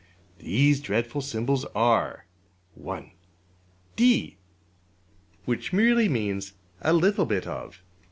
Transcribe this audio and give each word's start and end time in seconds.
These 0.39 0.81
dreadful 0.81 1.21
symbols 1.21 1.63
are: 1.75 2.25
(1) 2.73 3.11
$d$ 3.95 4.35
which 5.45 5.71
merely 5.73 6.09
means 6.09 6.53
``a 6.83 6.99
little 6.99 7.27
bit 7.27 7.45
of.'' 7.45 7.83